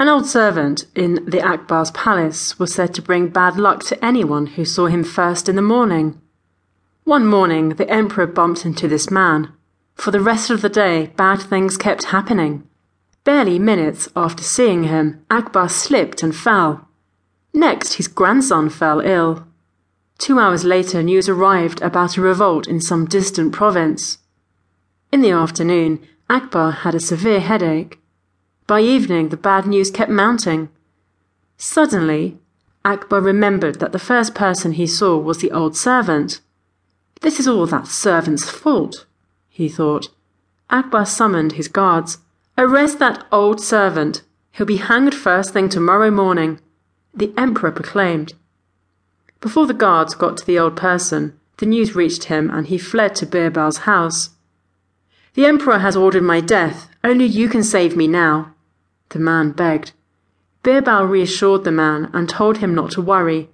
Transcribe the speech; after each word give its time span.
An 0.00 0.08
old 0.08 0.24
servant 0.24 0.86
in 0.94 1.26
the 1.26 1.42
Akbar's 1.42 1.90
palace 1.90 2.58
was 2.58 2.72
said 2.72 2.94
to 2.94 3.02
bring 3.02 3.28
bad 3.28 3.58
luck 3.58 3.84
to 3.84 4.02
anyone 4.02 4.46
who 4.46 4.64
saw 4.64 4.86
him 4.86 5.04
first 5.04 5.46
in 5.46 5.56
the 5.56 5.62
morning. 5.62 6.18
One 7.04 7.26
morning, 7.26 7.74
the 7.74 7.86
emperor 7.90 8.26
bumped 8.26 8.64
into 8.64 8.88
this 8.88 9.10
man. 9.10 9.52
For 9.96 10.10
the 10.10 10.22
rest 10.22 10.48
of 10.48 10.62
the 10.62 10.70
day, 10.70 11.12
bad 11.16 11.42
things 11.42 11.76
kept 11.76 12.04
happening. 12.04 12.66
Barely 13.24 13.58
minutes 13.58 14.08
after 14.16 14.42
seeing 14.42 14.84
him, 14.84 15.22
Akbar 15.30 15.68
slipped 15.68 16.22
and 16.22 16.34
fell. 16.34 16.88
Next, 17.52 17.94
his 17.94 18.08
grandson 18.08 18.70
fell 18.70 19.00
ill. 19.00 19.46
Two 20.16 20.38
hours 20.38 20.64
later, 20.64 21.02
news 21.02 21.28
arrived 21.28 21.82
about 21.82 22.16
a 22.16 22.22
revolt 22.22 22.66
in 22.66 22.80
some 22.80 23.04
distant 23.04 23.52
province. 23.52 24.16
In 25.12 25.20
the 25.20 25.32
afternoon, 25.32 26.00
Akbar 26.30 26.70
had 26.70 26.94
a 26.94 27.00
severe 27.00 27.40
headache. 27.40 27.99
By 28.70 28.82
evening, 28.82 29.30
the 29.30 29.36
bad 29.36 29.66
news 29.66 29.90
kept 29.90 30.12
mounting. 30.12 30.68
Suddenly, 31.56 32.38
Akbar 32.84 33.20
remembered 33.20 33.80
that 33.80 33.90
the 33.90 33.98
first 33.98 34.32
person 34.32 34.74
he 34.74 34.86
saw 34.86 35.18
was 35.18 35.38
the 35.38 35.50
old 35.50 35.76
servant. 35.76 36.40
This 37.20 37.40
is 37.40 37.48
all 37.48 37.66
that 37.66 37.88
servant's 37.88 38.48
fault, 38.48 39.06
he 39.48 39.68
thought. 39.68 40.06
Akbar 40.70 41.04
summoned 41.04 41.54
his 41.54 41.66
guards. 41.66 42.18
Arrest 42.56 43.00
that 43.00 43.26
old 43.32 43.60
servant. 43.60 44.22
He'll 44.52 44.66
be 44.66 44.76
hanged 44.76 45.16
first 45.16 45.52
thing 45.52 45.68
tomorrow 45.68 46.12
morning, 46.12 46.60
the 47.12 47.34
emperor 47.36 47.72
proclaimed. 47.72 48.34
Before 49.40 49.66
the 49.66 49.74
guards 49.74 50.14
got 50.14 50.36
to 50.36 50.46
the 50.46 50.60
old 50.60 50.76
person, 50.76 51.36
the 51.56 51.66
news 51.66 51.96
reached 51.96 52.24
him 52.26 52.48
and 52.48 52.68
he 52.68 52.78
fled 52.78 53.16
to 53.16 53.26
Birbal's 53.26 53.78
house. 53.78 54.30
The 55.34 55.46
emperor 55.46 55.80
has 55.80 55.96
ordered 55.96 56.22
my 56.22 56.40
death. 56.40 56.88
Only 57.02 57.24
you 57.24 57.48
can 57.48 57.64
save 57.64 57.96
me 57.96 58.06
now 58.06 58.54
the 59.10 59.18
man 59.18 59.52
begged. 59.52 59.92
Birbal 60.62 61.06
reassured 61.08 61.64
the 61.64 61.72
man 61.72 62.10
and 62.12 62.28
told 62.28 62.58
him 62.58 62.74
not 62.74 62.90
to 62.92 63.02
worry. 63.02 63.50